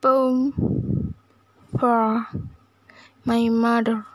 poem 0.00 1.14
for 1.78 2.26
my 3.24 3.48
mother. 3.48 4.06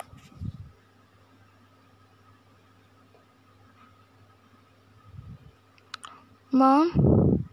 Mom, 6.52 7.46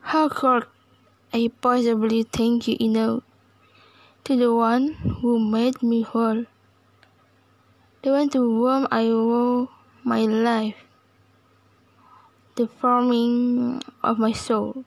how 0.00 0.28
could 0.28 0.66
I 1.32 1.50
possibly 1.60 2.22
thank 2.24 2.68
you 2.68 2.76
enough 2.80 3.22
to 4.24 4.36
the 4.36 4.52
one 4.52 4.92
who 5.22 5.38
made 5.38 5.82
me 5.82 6.02
whole, 6.02 6.44
the 8.02 8.10
one 8.10 8.28
to 8.30 8.38
whom 8.38 8.88
I 8.90 9.06
owe 9.06 9.70
my 10.04 10.20
life, 10.26 10.84
the 12.56 12.66
forming 12.66 13.82
of 14.02 14.18
my 14.18 14.32
soul? 14.32 14.84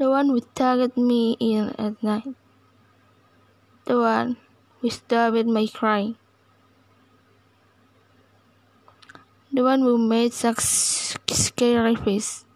The 0.00 0.08
one 0.08 0.30
who 0.30 0.40
tugged 0.54 0.96
me 0.96 1.36
in 1.38 1.68
at 1.76 2.02
night, 2.02 2.32
the 3.84 4.00
one 4.00 4.38
who 4.80 4.88
stopped 4.88 5.44
my 5.44 5.66
crying, 5.66 6.16
the 9.52 9.62
one 9.62 9.80
who 9.80 9.98
made 9.98 10.32
such 10.32 10.58
scary 11.28 11.94
face. 11.94 12.46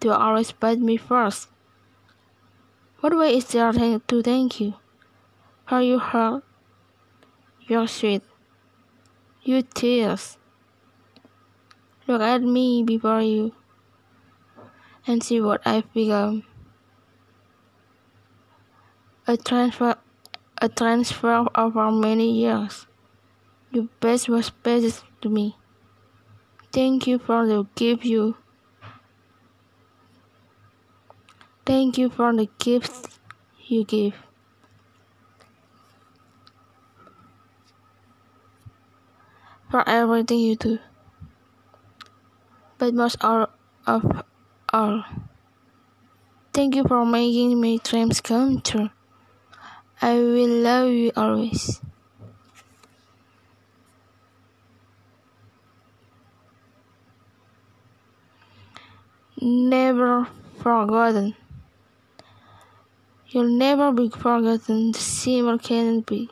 To 0.00 0.16
always 0.16 0.52
put 0.52 0.80
me 0.80 0.96
first. 0.96 1.48
What 3.00 3.16
way 3.16 3.36
is 3.36 3.44
there 3.48 3.72
to 3.72 4.22
thank 4.22 4.60
you? 4.60 4.74
For 5.68 5.80
your 5.80 5.98
heart, 5.98 6.44
your 7.68 7.86
sweet, 7.86 8.22
your 9.42 9.62
tears? 9.62 10.36
Look 12.06 12.20
at 12.20 12.42
me 12.42 12.82
before 12.82 13.22
you 13.22 13.54
and 15.06 15.22
see 15.22 15.40
what 15.40 15.60
I've 15.66 15.92
become. 15.92 16.44
A 19.26 19.36
transfer, 19.36 19.96
a 20.60 20.68
transfer 20.68 21.46
over 21.54 21.90
many 21.90 22.30
years. 22.30 22.86
The 23.72 23.88
best 24.00 24.28
was 24.28 24.50
best 24.50 25.04
to 25.22 25.28
me. 25.28 25.56
Thank 26.72 27.06
you 27.06 27.18
for 27.18 27.46
the 27.46 27.66
gift 27.74 28.04
you. 28.04 28.36
Thank 31.64 31.96
you 31.96 32.10
for 32.10 32.34
the 32.34 32.48
gifts 32.58 33.18
you 33.66 33.84
give. 33.84 34.14
For 39.70 39.88
everything 39.88 40.40
you 40.40 40.56
do. 40.56 40.78
But 42.78 42.92
most 42.94 43.16
all 43.24 43.48
of 43.86 44.24
all. 44.74 45.04
Thank 46.52 46.74
you 46.74 46.82
for 46.82 47.06
making 47.06 47.60
my 47.60 47.78
dreams 47.84 48.20
come 48.20 48.60
true. 48.60 48.90
I 50.02 50.14
will 50.14 50.56
love 50.66 50.88
you 50.88 51.12
always. 51.16 51.80
Never 59.40 60.26
forgotten. 60.58 61.36
You'll 63.28 63.56
never 63.56 63.92
be 63.92 64.08
forgotten, 64.08 64.90
the 64.90 64.98
simple 64.98 65.58
cannot 65.58 66.06
be. 66.06 66.30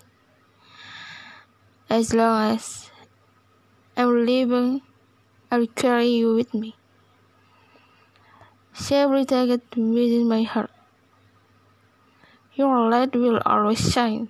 As 1.88 2.12
long 2.12 2.54
as 2.54 2.90
I'm 3.96 4.26
living, 4.26 4.82
I'll 5.50 5.66
carry 5.66 6.06
you 6.06 6.34
with 6.34 6.54
me 6.54 6.74
safely 8.72 9.24
target 9.24 9.62
within 9.76 10.28
my 10.28 10.42
heart. 10.42 10.70
Your 12.54 12.90
light 12.90 13.14
will 13.14 13.40
always 13.46 13.92
shine. 13.92 14.28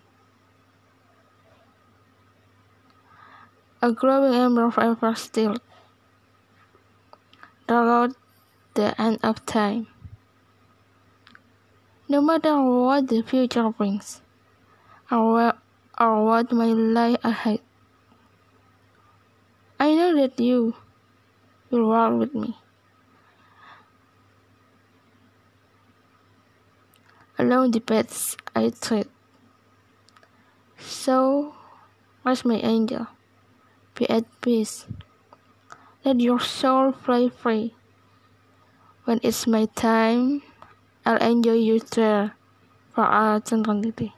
A 3.80 3.90
glowing 3.90 4.34
ember 4.34 4.70
forever 4.70 5.14
still, 5.14 5.56
throughout 7.66 8.14
the 8.74 8.94
end 9.00 9.18
of 9.22 9.44
time. 9.44 9.88
No 12.08 12.20
matter 12.20 12.62
what 12.62 13.08
the 13.08 13.22
future 13.22 13.70
brings, 13.70 14.20
or 15.10 15.32
what, 15.32 15.58
or 15.98 16.24
what 16.24 16.52
may 16.52 16.74
lie 16.74 17.16
ahead, 17.24 17.60
I 19.80 19.94
know 19.94 20.14
that 20.14 20.38
you 20.38 20.74
will 21.70 21.88
walk 21.88 22.18
with 22.20 22.34
me. 22.34 22.56
Along 27.42 27.72
the 27.72 27.80
paths 27.80 28.36
I 28.54 28.70
tread. 28.70 29.08
So, 30.78 31.54
rest 32.24 32.44
my 32.44 32.62
angel, 32.62 33.08
be 33.94 34.08
at 34.08 34.24
peace. 34.40 34.86
Let 36.04 36.20
your 36.20 36.38
soul 36.38 36.92
fly 36.92 37.28
free. 37.28 37.74
When 39.04 39.18
it's 39.22 39.46
my 39.46 39.66
time, 39.66 40.42
I'll 41.04 41.18
enjoy 41.18 41.58
you 41.58 41.80
there 41.80 42.34
for 42.94 43.04
all 43.04 43.36
eternity. 43.38 44.14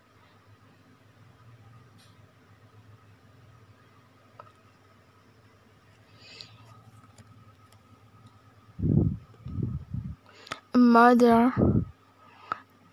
Mother 10.75 11.55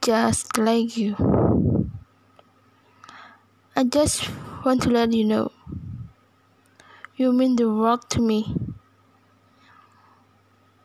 just 0.01 0.57
like 0.57 0.97
you. 0.97 1.15
I 3.75 3.83
just 3.83 4.29
want 4.65 4.81
to 4.83 4.89
let 4.89 5.13
you 5.13 5.25
know 5.25 5.51
you 7.15 7.31
mean 7.31 7.55
the 7.55 7.69
world 7.69 8.09
to 8.09 8.19
me. 8.19 8.55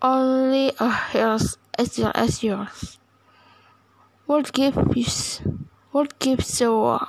Only 0.02 0.72
a 0.78 0.90
hair 0.90 1.38
as 1.78 1.98
young 1.98 2.12
as 2.14 2.42
yours. 2.42 2.98
What 4.26 4.52
gives 4.52 5.40
what 5.92 6.18
gives 6.18 6.46
so 6.48 7.00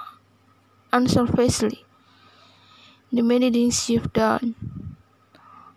unselfishly 0.94 1.84
the 3.12 3.22
many 3.22 3.52
things 3.52 3.90
you've 3.90 4.14
done, 4.14 4.56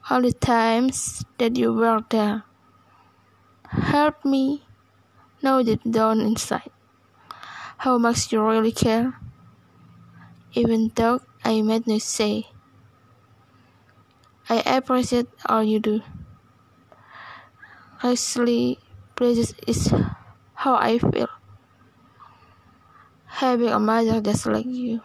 all 0.09 0.23
the 0.23 0.33
times 0.33 1.25
that 1.39 1.57
you 1.57 1.73
were 1.73 2.05
there. 2.11 2.45
Help 3.71 4.25
me 4.25 4.63
know 5.43 5.63
deep 5.63 5.83
down 5.91 6.21
inside 6.21 6.71
how 7.79 7.97
much 7.97 8.31
you 8.31 8.43
really 8.47 8.73
care, 8.73 9.19
even 10.53 10.93
though 10.95 11.21
I 11.43 11.63
might 11.63 11.87
not 11.87 12.03
say. 12.03 12.47
I 14.51 14.61
appreciate 14.77 15.29
all 15.47 15.63
you 15.63 15.81
do. 15.81 16.03
Actually, 18.03 18.79
pleased 19.17 19.55
is 19.67 19.95
how 20.55 20.75
I 20.75 20.99
feel. 20.99 21.29
Having 23.27 23.69
a 23.69 23.81
mother 23.81 24.21
just 24.21 24.45
like 24.45 24.67
you. 24.67 25.01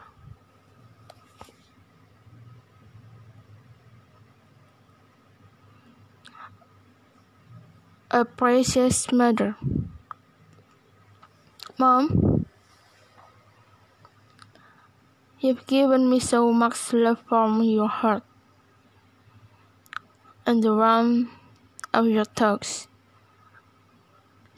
A 8.12 8.26
precious 8.26 9.12
mother. 9.12 9.56
Mom, 11.78 12.46
you've 15.42 15.68
given 15.68 16.10
me 16.10 16.20
so 16.22 16.54
much 16.54 16.94
love 16.94 17.20
from 17.28 17.62
your 17.64 17.90
heart 17.90 18.24
and 20.46 20.64
the 20.64 20.74
warmth 20.74 21.28
of 21.94 22.08
your 22.08 22.24
talks, 22.24 22.88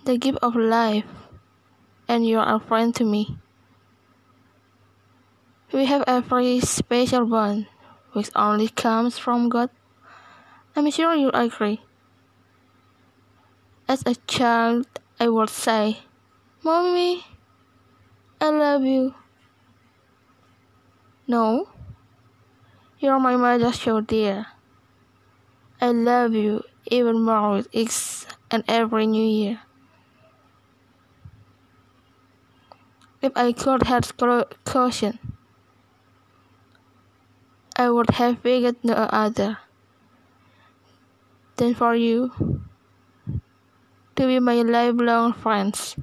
the 0.05 0.15
gift 0.15 0.37
of 0.43 0.55
life, 0.55 1.05
and 2.07 2.27
you're 2.27 2.45
a 2.45 2.59
friend 2.59 2.93
to 2.93 3.03
me. 3.03 3.39
We 5.73 5.85
have 5.85 6.03
a 6.05 6.21
very 6.21 6.59
special 6.59 7.25
bond 7.25 7.65
which 8.13 8.29
only 8.35 8.69
comes 8.69 9.17
from 9.17 9.49
God. 9.49 9.71
I'm 10.75 10.91
sure 10.91 11.15
you 11.15 11.31
agree. 11.33 11.81
As 13.87 14.03
a 14.05 14.13
child, 14.27 14.85
I 15.19 15.29
would 15.29 15.49
say, 15.49 15.99
Mommy, 16.67 17.23
I 18.41 18.49
love 18.49 18.83
you. 18.83 19.15
No, 21.25 21.69
you're 22.99 23.21
my 23.21 23.71
so 23.71 24.01
dear. 24.01 24.47
I 25.79 25.91
love 25.91 26.33
you 26.33 26.63
even 26.91 27.21
more 27.21 27.51
with 27.51 27.69
each 27.71 28.25
and 28.51 28.65
every 28.67 29.07
new 29.07 29.23
year. 29.23 29.61
If 33.21 33.31
I 33.37 33.53
could 33.53 33.83
have 33.83 34.11
caution, 34.65 35.19
I 37.77 37.89
would 37.89 38.09
have 38.09 38.43
picked 38.43 38.83
no 38.83 39.07
other 39.07 39.59
than 41.55 41.75
for 41.75 41.95
you 41.95 42.59
to 44.17 44.27
be 44.27 44.41
my 44.41 44.63
lifelong 44.63 45.31
friends 45.31 45.95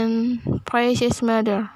and 0.00 0.64
precious 0.64 1.22
mother. 1.22 1.70